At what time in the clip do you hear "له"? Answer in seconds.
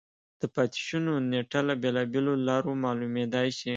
1.67-1.73